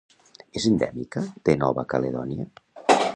És 0.61 0.65
endèmica 0.69 1.23
de 1.49 1.57
Nova 1.65 1.85
Caledònia. 1.93 2.51